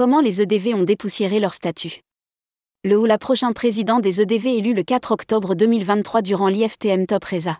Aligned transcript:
Comment 0.00 0.22
les 0.22 0.40
EDV 0.40 0.72
ont 0.72 0.82
dépoussiéré 0.82 1.40
leur 1.40 1.52
statut? 1.52 2.00
Le 2.84 2.98
ou 2.98 3.04
la 3.04 3.18
prochain 3.18 3.52
président 3.52 4.00
des 4.00 4.22
EDV 4.22 4.56
élu 4.56 4.72
le 4.72 4.82
4 4.82 5.12
octobre 5.12 5.54
2023 5.54 6.22
durant 6.22 6.48
l'IFTM 6.48 7.04
Top 7.04 7.22
Reza. 7.22 7.58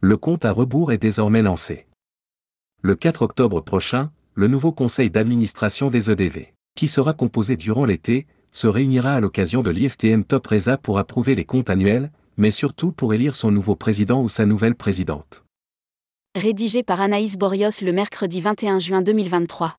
Le 0.00 0.16
compte 0.16 0.46
à 0.46 0.52
rebours 0.52 0.92
est 0.92 0.96
désormais 0.96 1.42
lancé. 1.42 1.86
Le 2.80 2.96
4 2.96 3.20
octobre 3.20 3.60
prochain, 3.60 4.10
le 4.32 4.48
nouveau 4.48 4.72
conseil 4.72 5.10
d'administration 5.10 5.90
des 5.90 6.10
EDV, 6.10 6.54
qui 6.74 6.88
sera 6.88 7.12
composé 7.12 7.56
durant 7.58 7.84
l'été, 7.84 8.26
se 8.50 8.66
réunira 8.66 9.12
à 9.12 9.20
l'occasion 9.20 9.60
de 9.62 9.70
l'IFTM 9.70 10.24
Top 10.24 10.46
Reza 10.46 10.78
pour 10.78 10.98
approuver 10.98 11.34
les 11.34 11.44
comptes 11.44 11.68
annuels, 11.68 12.10
mais 12.38 12.50
surtout 12.50 12.92
pour 12.92 13.12
élire 13.12 13.34
son 13.34 13.50
nouveau 13.50 13.76
président 13.76 14.22
ou 14.22 14.30
sa 14.30 14.46
nouvelle 14.46 14.74
présidente. 14.74 15.44
Rédigé 16.34 16.82
par 16.82 17.02
Anaïs 17.02 17.36
Borios 17.36 17.82
le 17.82 17.92
mercredi 17.92 18.40
21 18.40 18.78
juin 18.78 19.02
2023. 19.02 19.76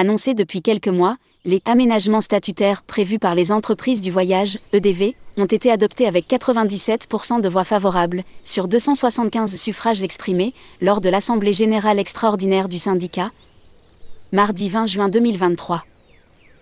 Annoncé 0.00 0.34
depuis 0.34 0.62
quelques 0.62 0.86
mois, 0.86 1.16
les 1.44 1.60
aménagements 1.64 2.20
statutaires 2.20 2.82
prévus 2.82 3.18
par 3.18 3.34
les 3.34 3.50
entreprises 3.50 4.00
du 4.00 4.12
voyage, 4.12 4.58
EDV, 4.72 5.16
ont 5.36 5.46
été 5.46 5.72
adoptés 5.72 6.06
avec 6.06 6.28
97% 6.28 7.40
de 7.40 7.48
voix 7.48 7.64
favorables, 7.64 8.22
sur 8.44 8.68
275 8.68 9.56
suffrages 9.56 10.04
exprimés, 10.04 10.54
lors 10.80 11.00
de 11.00 11.08
l'Assemblée 11.08 11.52
générale 11.52 11.98
extraordinaire 11.98 12.68
du 12.68 12.78
syndicat, 12.78 13.32
mardi 14.30 14.68
20 14.68 14.86
juin 14.86 15.08
2023. 15.08 15.84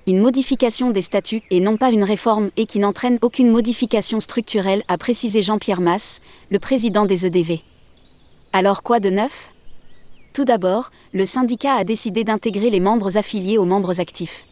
Une 0.06 0.20
modification 0.20 0.90
des 0.90 1.02
statuts 1.02 1.42
et 1.50 1.60
non 1.60 1.76
pas 1.76 1.90
une 1.90 2.04
réforme 2.04 2.50
et 2.56 2.64
qui 2.64 2.78
n'entraîne 2.78 3.18
aucune 3.20 3.50
modification 3.50 4.20
structurelle, 4.20 4.82
a 4.88 4.96
précisé 4.96 5.42
Jean-Pierre 5.42 5.82
Masse, 5.82 6.22
le 6.50 6.58
président 6.58 7.04
des 7.04 7.26
EDV. 7.26 7.60
Alors 8.58 8.82
quoi 8.82 9.00
de 9.00 9.10
neuf? 9.10 9.52
Tout 10.32 10.46
d'abord, 10.46 10.90
le 11.12 11.26
syndicat 11.26 11.74
a 11.74 11.84
décidé 11.84 12.24
d'intégrer 12.24 12.70
les 12.70 12.80
membres 12.80 13.18
affiliés 13.18 13.58
aux 13.58 13.66
membres 13.66 14.00
actifs. 14.00 14.46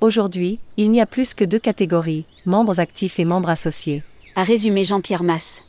Aujourd'hui, 0.00 0.58
il 0.78 0.90
n'y 0.90 1.02
a 1.02 1.04
plus 1.04 1.34
que 1.34 1.44
deux 1.44 1.58
catégories, 1.58 2.24
membres 2.46 2.80
actifs 2.80 3.18
et 3.18 3.26
membres 3.26 3.50
associés. 3.50 4.02
A 4.34 4.44
résumé 4.44 4.82
Jean-Pierre 4.82 5.24
Masse. 5.24 5.62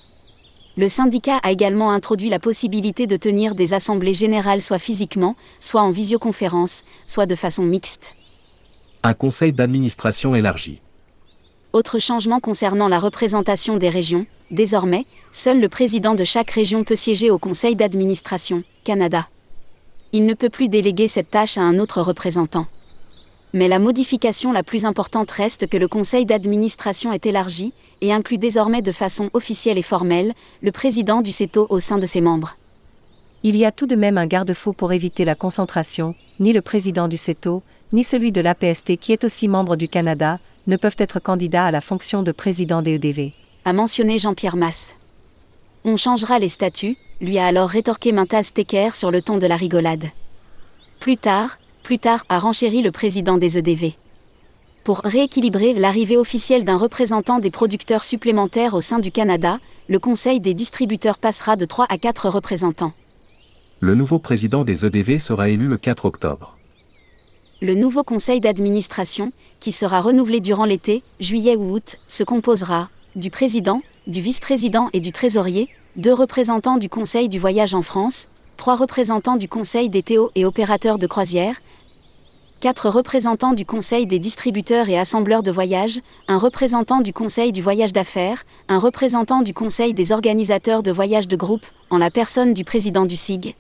Le 0.78 0.88
syndicat 0.88 1.36
a 1.44 1.52
également 1.52 1.92
introduit 1.92 2.30
la 2.30 2.40
possibilité 2.40 3.08
de 3.08 3.18
tenir 3.18 3.56
des 3.56 3.74
assemblées 3.74 4.14
générales 4.14 4.62
soit 4.62 4.80
physiquement, 4.80 5.36
soit 5.60 5.82
en 5.82 5.92
visioconférence, 5.92 6.84
soit 7.06 7.26
de 7.26 7.36
façon 7.36 7.64
mixte. 7.64 8.14
Un 9.04 9.14
conseil 9.14 9.52
d'administration 9.52 10.34
élargi. 10.34 10.80
Autre 11.74 12.00
changement 12.00 12.40
concernant 12.40 12.88
la 12.88 13.00
représentation 13.00 13.76
des 13.76 13.90
régions, 13.90 14.26
désormais, 14.50 15.06
seul 15.32 15.60
le 15.60 15.70
président 15.70 16.16
de 16.16 16.24
chaque 16.24 16.52
région 16.52 16.84
peut 16.84 16.96
siéger 16.96 17.30
au 17.32 17.38
conseil 17.38 17.76
d'administration, 17.76 18.64
Canada. 18.84 19.28
Il 20.12 20.26
ne 20.26 20.34
peut 20.34 20.50
plus 20.50 20.70
déléguer 20.70 21.08
cette 21.08 21.30
tâche 21.30 21.58
à 21.58 21.62
un 21.62 21.80
autre 21.80 22.02
représentant. 22.02 22.66
Mais 23.54 23.68
la 23.68 23.80
modification 23.80 24.52
la 24.52 24.64
plus 24.64 24.86
importante 24.86 25.32
reste 25.32 25.68
que 25.68 25.78
le 25.78 25.88
conseil 25.88 26.26
d'administration 26.26 27.12
est 27.12 27.26
élargi 27.26 27.74
et 28.02 28.14
inclut 28.14 28.38
désormais 28.38 28.82
de 28.82 28.92
façon 28.92 29.30
officielle 29.34 29.78
et 29.78 29.84
formelle 29.84 30.34
le 30.62 30.72
président 30.72 31.22
du 31.22 31.32
CETO 31.32 31.68
au 31.70 31.80
sein 31.80 31.98
de 31.98 32.06
ses 32.06 32.22
membres. 32.22 32.58
Il 33.42 33.56
y 33.56 33.66
a 33.66 33.72
tout 33.72 33.88
de 33.88 33.96
même 33.96 34.18
un 34.18 34.28
garde-fou 34.28 34.74
pour 34.74 34.94
éviter 34.94 35.26
la 35.26 35.36
concentration, 35.36 36.14
ni 36.40 36.54
le 36.54 36.62
président 36.62 37.08
du 37.08 37.18
CETO, 37.18 37.64
ni 37.94 38.04
celui 38.04 38.32
de 38.32 38.42
l'APST 38.42 38.98
qui 38.98 39.14
est 39.14 39.24
aussi 39.24 39.48
membre 39.48 39.76
du 39.76 39.88
Canada, 39.88 40.40
ne 40.68 40.76
peuvent 40.76 40.98
être 41.00 41.20
candidats 41.20 41.66
à 41.66 41.72
la 41.72 41.82
fonction 41.82 42.22
de 42.22 42.32
président 42.32 42.82
des 42.82 42.96
EDV. 42.96 43.34
A 43.66 43.74
mentionné 43.74 44.20
Jean-Pierre 44.20 44.58
Masse. 44.58 44.99
On 45.86 45.98
changera 45.98 46.40
les 46.40 46.48
statuts, 46.48 46.98
lui 47.22 47.38
a 47.38 47.46
alors 47.46 47.70
rétorqué 47.70 48.12
Mintaz 48.12 48.52
Tecker 48.54 48.96
sur 48.96 49.12
le 49.12 49.22
ton 49.22 49.38
de 49.38 49.48
la 49.48 49.56
rigolade. 49.56 50.06
Plus 51.00 51.18
tard, 51.18 51.58
plus 51.84 52.00
tard, 52.00 52.26
a 52.30 52.40
renchéri 52.40 52.82
le 52.82 52.92
président 52.92 53.38
des 53.38 53.58
EDV. 53.58 53.94
Pour 54.84 55.00
rééquilibrer 55.00 55.74
l'arrivée 55.74 56.18
officielle 56.18 56.64
d'un 56.64 56.78
représentant 56.78 57.40
des 57.40 57.52
producteurs 57.52 58.04
supplémentaires 58.04 58.74
au 58.74 58.82
sein 58.82 59.00
du 59.00 59.12
Canada, 59.12 59.60
le 59.88 60.00
Conseil 60.00 60.40
des 60.40 60.54
distributeurs 60.54 61.18
passera 61.18 61.56
de 61.56 61.66
3 61.66 61.86
à 61.90 61.98
4 61.98 62.30
représentants. 62.30 62.94
Le 63.80 63.96
nouveau 63.96 64.20
président 64.20 64.64
des 64.64 64.86
EDV 64.86 65.20
sera 65.20 65.50
élu 65.50 65.68
le 65.68 65.78
4 65.78 66.06
octobre 66.06 66.58
le 67.62 67.76
nouveau 67.76 68.04
conseil 68.04 68.40
d'administration, 68.40 69.32
qui 69.60 69.72
sera 69.72 70.00
renouvelé 70.00 70.40
durant 70.40 70.66
l'été, 70.66 71.04
juillet 71.20 71.56
ou 71.58 71.74
août, 71.74 71.98
se 72.08 72.24
composera 72.24 72.90
du 73.16 73.30
président, 73.30 73.82
du 74.10 74.22
vice-président 74.22 74.90
et 74.92 75.00
du 75.00 75.12
trésorier, 75.12 75.70
deux 75.96 76.14
représentants 76.14 76.78
du 76.78 76.90
conseil 76.90 77.30
du 77.30 77.38
voyage 77.38 77.76
en 77.76 77.84
France, 77.84 78.28
trois 78.58 78.76
représentants 78.76 79.38
du 79.38 79.48
conseil 79.48 79.90
des 79.90 80.02
théo 80.02 80.32
et 80.34 80.46
opérateurs 80.46 80.98
de 80.98 81.06
croisière, 81.06 81.58
quatre 82.60 82.90
représentants 82.90 83.54
du 83.54 83.66
conseil 83.66 84.08
des 84.08 84.18
distributeurs 84.18 84.90
et 84.90 84.98
assembleurs 84.98 85.44
de 85.44 85.52
voyage, 85.52 86.02
un 86.28 86.40
représentant 86.40 87.02
du 87.02 87.14
conseil 87.14 87.52
du 87.52 87.62
voyage 87.62 87.94
d'affaires, 87.94 88.46
un 88.68 88.80
représentant 88.80 89.44
du 89.44 89.54
conseil 89.54 89.94
des 89.94 90.12
organisateurs 90.12 90.82
de 90.82 90.92
voyage 90.92 91.28
de 91.28 91.36
groupe, 91.36 91.66
en 91.92 92.00
la 92.00 92.10
personne 92.10 92.54
du 92.54 92.64
président 92.64 93.06
du 93.06 93.16
SIG, 93.16 93.56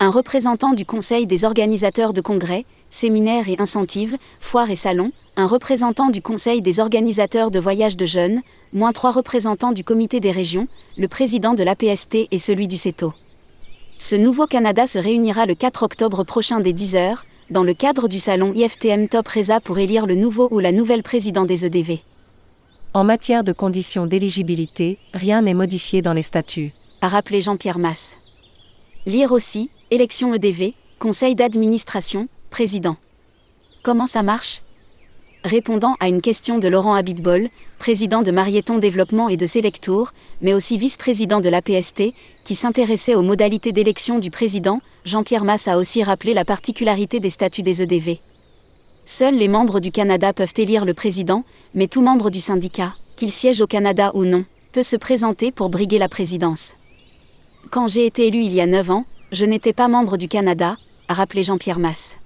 un 0.00 0.10
représentant 0.10 0.72
du 0.72 0.86
conseil 0.86 1.26
des 1.26 1.44
organisateurs 1.44 2.14
de 2.14 2.22
congrès, 2.22 2.64
séminaires 2.90 3.48
et 3.48 3.56
incentives, 3.58 4.16
foires 4.40 4.70
et 4.70 4.76
salons, 4.76 5.12
un 5.36 5.46
représentant 5.46 6.10
du 6.10 6.20
Conseil 6.20 6.62
des 6.62 6.80
organisateurs 6.80 7.50
de 7.50 7.60
voyages 7.60 7.96
de 7.96 8.06
jeunes, 8.06 8.40
moins 8.72 8.92
trois 8.92 9.12
représentants 9.12 9.72
du 9.72 9.84
Comité 9.84 10.20
des 10.20 10.30
régions, 10.30 10.66
le 10.96 11.08
président 11.08 11.54
de 11.54 11.62
l'APST 11.62 12.28
et 12.30 12.38
celui 12.38 12.66
du 12.66 12.76
CETO. 12.76 13.12
Ce 13.98 14.16
nouveau 14.16 14.46
Canada 14.46 14.86
se 14.86 14.98
réunira 14.98 15.46
le 15.46 15.54
4 15.54 15.82
octobre 15.82 16.24
prochain 16.24 16.60
dès 16.60 16.72
10h, 16.72 17.18
dans 17.50 17.62
le 17.62 17.74
cadre 17.74 18.08
du 18.08 18.18
salon 18.18 18.52
IFTM 18.54 19.08
Top 19.08 19.28
Reza 19.28 19.60
pour 19.60 19.78
élire 19.78 20.06
le 20.06 20.14
nouveau 20.14 20.48
ou 20.50 20.58
la 20.58 20.72
nouvelle 20.72 21.02
président 21.02 21.44
des 21.44 21.64
EDV. 21.64 22.00
En 22.94 23.04
matière 23.04 23.44
de 23.44 23.52
conditions 23.52 24.06
d'éligibilité, 24.06 24.98
rien 25.14 25.42
n'est 25.42 25.54
modifié 25.54 26.02
dans 26.02 26.12
les 26.12 26.22
statuts. 26.22 26.72
A 27.00 27.08
rappelé 27.08 27.40
Jean-Pierre 27.40 27.78
Masse. 27.78 28.16
Lire 29.06 29.32
aussi, 29.32 29.70
élection 29.90 30.34
EDV, 30.34 30.74
conseil 30.98 31.34
d'administration, 31.34 32.28
Président. 32.50 32.96
Comment 33.82 34.06
ça 34.06 34.22
marche? 34.22 34.62
Répondant 35.44 35.94
à 36.00 36.08
une 36.08 36.20
question 36.20 36.58
de 36.58 36.66
Laurent 36.66 36.94
Abitbol, 36.94 37.48
président 37.78 38.22
de 38.22 38.32
Marieton 38.32 38.78
Développement 38.78 39.28
et 39.28 39.36
de 39.36 39.46
Selectour, 39.46 40.12
mais 40.42 40.52
aussi 40.52 40.78
vice-président 40.78 41.40
de 41.40 41.48
l'APST, 41.48 42.12
qui 42.44 42.54
s'intéressait 42.54 43.14
aux 43.14 43.22
modalités 43.22 43.70
d'élection 43.70 44.18
du 44.18 44.30
président, 44.30 44.80
Jean-Pierre 45.04 45.44
Masse 45.44 45.68
a 45.68 45.78
aussi 45.78 46.02
rappelé 46.02 46.34
la 46.34 46.44
particularité 46.44 47.20
des 47.20 47.30
statuts 47.30 47.62
des 47.62 47.82
EDV. 47.82 48.18
Seuls 49.06 49.36
les 49.36 49.48
membres 49.48 49.80
du 49.80 49.92
Canada 49.92 50.32
peuvent 50.32 50.54
élire 50.56 50.84
le 50.84 50.94
président, 50.94 51.44
mais 51.74 51.86
tout 51.86 52.02
membre 52.02 52.30
du 52.30 52.40
syndicat, 52.40 52.94
qu'il 53.16 53.30
siège 53.30 53.60
au 53.60 53.66
Canada 53.66 54.10
ou 54.14 54.24
non, 54.24 54.44
peut 54.72 54.82
se 54.82 54.96
présenter 54.96 55.52
pour 55.52 55.68
briguer 55.68 55.98
la 55.98 56.08
présidence. 56.08 56.74
Quand 57.70 57.86
j'ai 57.86 58.06
été 58.06 58.26
élu 58.26 58.42
il 58.42 58.52
y 58.52 58.60
a 58.60 58.66
9 58.66 58.90
ans, 58.90 59.04
je 59.30 59.44
n'étais 59.44 59.72
pas 59.72 59.88
membre 59.88 60.16
du 60.16 60.28
Canada, 60.28 60.76
a 61.06 61.14
rappelé 61.14 61.42
Jean-Pierre 61.42 61.78
Masse. 61.78 62.16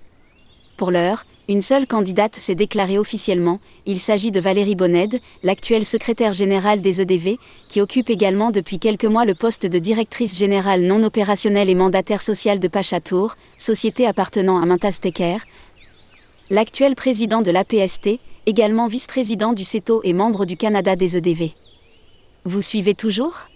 Pour 0.82 0.91
l'heure, 0.91 1.26
une 1.48 1.60
seule 1.60 1.87
candidate 1.87 2.34
s'est 2.34 2.56
déclarée 2.56 2.98
officiellement, 2.98 3.60
il 3.87 4.00
s'agit 4.00 4.32
de 4.32 4.41
Valérie 4.41 4.75
Bonned, 4.75 5.20
l'actuelle 5.44 5.84
secrétaire 5.84 6.32
générale 6.32 6.81
des 6.81 7.00
EDV, 7.00 7.38
qui 7.69 7.81
occupe 7.81 8.10
également 8.10 8.50
depuis 8.50 8.81
quelques 8.81 9.04
mois 9.04 9.25
le 9.25 9.37
poste 9.37 9.65
de 9.65 9.78
directrice 9.78 10.37
générale 10.37 10.82
non 10.82 11.04
opérationnelle 11.04 11.70
et 11.70 11.76
mandataire 11.76 12.20
sociale 12.20 12.59
de 12.59 12.66
Pachatour, 12.66 13.37
société 13.59 14.09
appartenant 14.09 14.60
à 14.60 14.66
Mintas 14.66 14.98
L'actuel 16.50 16.97
président 16.97 17.43
de 17.43 17.53
l'APST, 17.53 18.19
également 18.47 18.88
vice-président 18.88 19.53
du 19.53 19.62
CETO 19.62 20.00
et 20.03 20.12
membre 20.12 20.47
du 20.47 20.56
Canada 20.56 20.96
des 20.96 21.17
EDV. 21.17 21.52
Vous 22.44 22.61
suivez 22.61 22.96
toujours? 22.96 23.46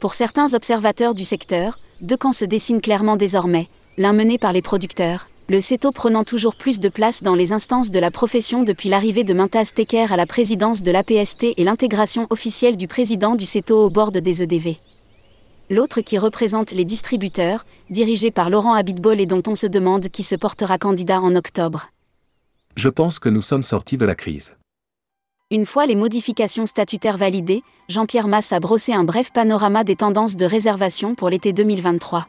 Pour 0.00 0.12
certains 0.12 0.52
observateurs 0.52 1.14
du 1.14 1.24
secteur, 1.24 1.78
deux 2.02 2.18
camps 2.18 2.32
se 2.32 2.44
dessinent 2.44 2.82
clairement 2.82 3.16
désormais, 3.16 3.68
l'un 3.96 4.12
mené 4.12 4.36
par 4.36 4.52
les 4.52 4.60
producteurs, 4.60 5.28
le 5.48 5.60
CETO 5.60 5.90
prenant 5.90 6.24
toujours 6.24 6.54
plus 6.54 6.78
de 6.78 6.88
place 6.88 7.22
dans 7.22 7.34
les 7.34 7.52
instances 7.52 7.90
de 7.90 7.98
la 7.98 8.10
profession 8.10 8.62
depuis 8.62 8.88
l'arrivée 8.88 9.24
de 9.24 9.34
Mintaz 9.34 9.72
Tecker 9.74 10.12
à 10.12 10.16
la 10.16 10.26
présidence 10.26 10.82
de 10.82 10.90
l'APST 10.90 11.54
et 11.56 11.64
l'intégration 11.64 12.26
officielle 12.30 12.76
du 12.76 12.86
président 12.86 13.34
du 13.34 13.44
CETO 13.44 13.86
au 13.86 13.90
bord 13.90 14.12
des 14.12 14.42
EDV. 14.42 14.78
L'autre 15.68 16.00
qui 16.00 16.16
représente 16.16 16.72
les 16.72 16.84
distributeurs, 16.84 17.64
dirigé 17.90 18.30
par 18.30 18.50
Laurent 18.50 18.74
Abitbol 18.74 19.20
et 19.20 19.26
dont 19.26 19.42
on 19.46 19.54
se 19.54 19.66
demande 19.66 20.08
qui 20.08 20.22
se 20.22 20.36
portera 20.36 20.78
candidat 20.78 21.20
en 21.20 21.34
octobre. 21.34 21.90
Je 22.76 22.88
pense 22.88 23.18
que 23.18 23.28
nous 23.28 23.42
sommes 23.42 23.62
sortis 23.62 23.96
de 23.96 24.04
la 24.04 24.14
crise. 24.14 24.54
Une 25.50 25.66
fois 25.66 25.86
les 25.86 25.96
modifications 25.96 26.66
statutaires 26.66 27.18
validées, 27.18 27.62
Jean-Pierre 27.88 28.28
Masse 28.28 28.52
a 28.52 28.60
brossé 28.60 28.92
un 28.92 29.04
bref 29.04 29.32
panorama 29.32 29.84
des 29.84 29.96
tendances 29.96 30.36
de 30.36 30.46
réservation 30.46 31.14
pour 31.14 31.28
l'été 31.28 31.52
2023. 31.52 32.26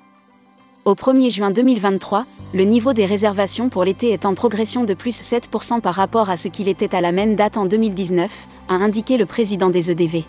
Au 0.86 0.96
1er 0.96 1.30
juin 1.30 1.50
2023, 1.50 2.26
le 2.54 2.64
niveau 2.66 2.92
des 2.92 3.06
réservations 3.06 3.70
pour 3.70 3.86
l'été 3.86 4.12
est 4.12 4.26
en 4.26 4.34
progression 4.34 4.84
de 4.84 4.94
plus 4.94 5.18
7% 5.18 5.80
par 5.80 5.96
rapport 5.96 6.30
à 6.30 6.36
ce 6.36 6.50
qu'il 6.50 6.68
était 6.68 6.94
à 6.94 7.00
la 7.00 7.14
même 7.14 7.38
date 7.38 7.56
en 7.56 7.66
2019, 7.66 8.50
a 8.68 8.74
indiqué 8.74 9.16
le 9.16 9.26
président 9.26 9.70
des 9.70 9.92
EDV. 9.92 10.26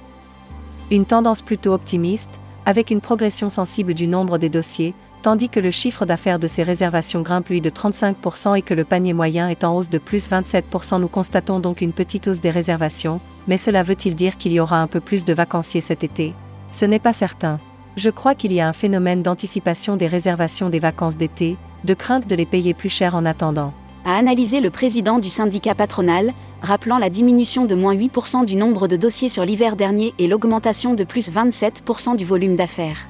Une 0.93 1.07
tendance 1.07 1.43
plutôt 1.43 1.73
optimiste, 1.73 2.31
avec 2.67 2.93
une 2.93 3.01
progression 3.01 3.51
sensible 3.51 3.95
du 3.95 4.07
nombre 4.07 4.39
des 4.39 4.49
dossiers, 4.49 4.95
tandis 5.23 5.49
que 5.49 5.59
le 5.59 5.73
chiffre 5.73 6.07
d'affaires 6.07 6.39
de 6.39 6.47
ces 6.47 6.63
réservations 6.63 7.23
grimpe 7.23 7.49
lui 7.49 7.61
de 7.61 7.71
35% 7.71 8.57
et 8.57 8.63
que 8.63 8.75
le 8.75 8.85
panier 8.85 9.13
moyen 9.13 9.49
est 9.49 9.65
en 9.65 9.77
hausse 9.77 9.91
de 9.91 9.99
plus 9.99 10.31
27%. 10.31 11.01
Nous 11.01 11.09
constatons 11.09 11.59
donc 11.59 11.81
une 11.81 11.93
petite 11.93 12.29
hausse 12.29 12.41
des 12.41 12.51
réservations, 12.51 13.21
mais 13.49 13.57
cela 13.59 13.83
veut-il 13.83 14.15
dire 14.15 14.37
qu'il 14.37 14.53
y 14.53 14.61
aura 14.61 14.81
un 14.81 14.87
peu 14.87 15.01
plus 15.01 15.25
de 15.25 15.35
vacanciers 15.35 15.81
cet 15.81 16.05
été? 16.05 16.33
Ce 16.71 16.85
n'est 16.85 17.01
pas 17.01 17.13
certain. 17.13 17.59
Je 17.97 18.11
crois 18.11 18.35
qu'il 18.35 18.53
y 18.53 18.61
a 18.61 18.69
un 18.69 18.73
phénomène 18.73 19.23
d'anticipation 19.23 19.97
des 19.97 20.09
réservations 20.09 20.69
des 20.69 20.81
vacances 20.81 21.17
d'été, 21.17 21.57
de 21.85 21.95
crainte 21.95 22.27
de 22.29 22.35
les 22.35 22.47
payer 22.47 22.75
plus 22.75 22.89
cher 22.89 23.15
en 23.15 23.25
attendant. 23.25 23.73
A 24.05 24.17
analysé 24.17 24.61
le 24.61 24.71
président 24.71 25.19
du 25.19 25.31
syndicat 25.31 25.75
patronal, 25.75 26.33
rappelant 26.61 26.99
la 26.99 27.09
diminution 27.09 27.67
de 27.67 27.75
moins 27.75 27.95
8% 27.95 28.45
du 28.45 28.57
nombre 28.57 28.89
de 28.89 28.97
dossiers 28.97 29.29
sur 29.29 29.45
l'hiver 29.45 29.77
dernier 29.77 30.13
et 30.19 30.27
l'augmentation 30.27 30.95
de 30.95 31.05
plus 31.05 31.31
27% 31.31 32.17
du 32.17 32.25
volume 32.25 32.57
d'affaires. 32.57 33.07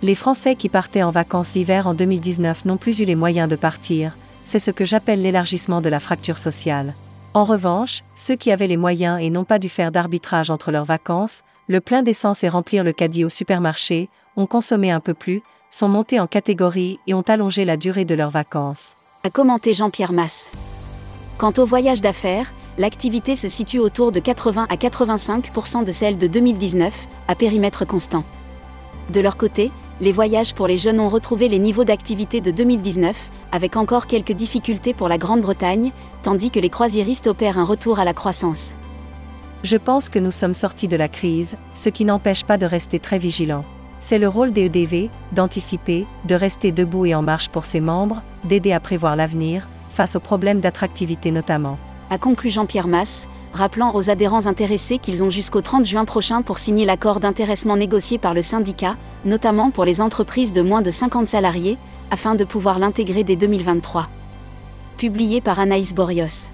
Les 0.00 0.14
Français 0.14 0.54
qui 0.54 0.68
partaient 0.68 1.02
en 1.02 1.10
vacances 1.10 1.54
l'hiver 1.54 1.88
en 1.88 1.94
2019 1.94 2.66
n'ont 2.66 2.76
plus 2.76 3.00
eu 3.00 3.04
les 3.04 3.16
moyens 3.16 3.48
de 3.48 3.56
partir, 3.56 4.16
c'est 4.44 4.60
ce 4.60 4.70
que 4.70 4.84
j'appelle 4.84 5.22
l'élargissement 5.22 5.80
de 5.80 5.88
la 5.88 5.98
fracture 6.00 6.38
sociale. 6.38 6.94
En 7.34 7.44
revanche, 7.44 8.04
ceux 8.14 8.36
qui 8.36 8.52
avaient 8.52 8.68
les 8.68 8.76
moyens 8.76 9.20
et 9.20 9.28
n'ont 9.28 9.44
pas 9.44 9.58
dû 9.58 9.68
faire 9.68 9.92
d'arbitrage 9.92 10.50
entre 10.50 10.70
leurs 10.70 10.84
vacances, 10.84 11.42
le 11.68 11.80
plein 11.80 12.02
d'essence 12.02 12.42
et 12.44 12.48
remplir 12.48 12.82
le 12.82 12.92
caddie 12.92 13.24
au 13.24 13.28
supermarché, 13.28 14.08
ont 14.36 14.46
consommé 14.46 14.90
un 14.90 15.00
peu 15.00 15.14
plus, 15.14 15.42
sont 15.70 15.88
montés 15.88 16.18
en 16.18 16.26
catégorie 16.26 16.98
et 17.06 17.14
ont 17.14 17.22
allongé 17.22 17.64
la 17.64 17.76
durée 17.76 18.06
de 18.06 18.14
leurs 18.14 18.30
vacances. 18.30 18.96
A 19.22 19.30
commenté 19.30 19.74
Jean-Pierre 19.74 20.12
Masse. 20.12 20.50
Quant 21.36 21.52
au 21.58 21.66
voyage 21.66 22.00
d'affaires, 22.00 22.52
l'activité 22.78 23.34
se 23.34 23.48
situe 23.48 23.78
autour 23.78 24.12
de 24.12 24.20
80 24.20 24.66
à 24.70 24.76
85% 24.76 25.84
de 25.84 25.92
celle 25.92 26.16
de 26.16 26.26
2019, 26.26 27.08
à 27.28 27.34
périmètre 27.34 27.86
constant. 27.86 28.24
De 29.10 29.20
leur 29.20 29.36
côté, 29.36 29.70
les 30.00 30.12
voyages 30.12 30.54
pour 30.54 30.68
les 30.68 30.78
jeunes 30.78 31.00
ont 31.00 31.08
retrouvé 31.08 31.48
les 31.48 31.58
niveaux 31.58 31.84
d'activité 31.84 32.40
de 32.40 32.50
2019, 32.50 33.30
avec 33.52 33.76
encore 33.76 34.06
quelques 34.06 34.32
difficultés 34.32 34.94
pour 34.94 35.08
la 35.08 35.18
Grande-Bretagne, 35.18 35.92
tandis 36.22 36.50
que 36.50 36.60
les 36.60 36.70
croisiéristes 36.70 37.26
opèrent 37.26 37.58
un 37.58 37.64
retour 37.64 37.98
à 37.98 38.04
la 38.04 38.14
croissance. 38.14 38.74
Je 39.64 39.76
pense 39.76 40.08
que 40.08 40.20
nous 40.20 40.30
sommes 40.30 40.54
sortis 40.54 40.86
de 40.86 40.96
la 40.96 41.08
crise, 41.08 41.56
ce 41.74 41.88
qui 41.88 42.04
n'empêche 42.04 42.44
pas 42.44 42.58
de 42.58 42.66
rester 42.66 43.00
très 43.00 43.18
vigilants. 43.18 43.64
C'est 43.98 44.18
le 44.18 44.28
rôle 44.28 44.52
des 44.52 44.66
EDV, 44.66 45.10
d'anticiper, 45.32 46.06
de 46.26 46.34
rester 46.36 46.70
debout 46.70 47.06
et 47.06 47.14
en 47.14 47.22
marche 47.22 47.48
pour 47.48 47.64
ses 47.64 47.80
membres, 47.80 48.22
d'aider 48.44 48.72
à 48.72 48.78
prévoir 48.78 49.16
l'avenir, 49.16 49.68
face 49.90 50.14
aux 50.14 50.20
problèmes 50.20 50.60
d'attractivité 50.60 51.32
notamment. 51.32 51.76
A 52.10 52.18
conclu 52.18 52.50
Jean-Pierre 52.50 52.86
Masse, 52.86 53.26
rappelant 53.52 53.92
aux 53.96 54.10
adhérents 54.10 54.46
intéressés 54.46 54.98
qu'ils 54.98 55.24
ont 55.24 55.30
jusqu'au 55.30 55.60
30 55.60 55.84
juin 55.84 56.04
prochain 56.04 56.42
pour 56.42 56.58
signer 56.58 56.84
l'accord 56.84 57.18
d'intéressement 57.18 57.76
négocié 57.76 58.18
par 58.18 58.34
le 58.34 58.42
syndicat, 58.42 58.96
notamment 59.24 59.72
pour 59.72 59.84
les 59.84 60.00
entreprises 60.00 60.52
de 60.52 60.62
moins 60.62 60.82
de 60.82 60.90
50 60.90 61.26
salariés, 61.26 61.76
afin 62.12 62.36
de 62.36 62.44
pouvoir 62.44 62.78
l'intégrer 62.78 63.24
dès 63.24 63.36
2023. 63.36 64.06
Publié 64.98 65.40
par 65.40 65.58
Anaïs 65.58 65.94
Borios. 65.94 66.48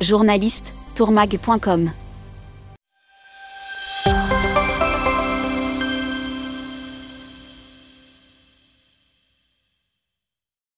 Journaliste, 0.00 0.72
tourmag.com 0.94 1.90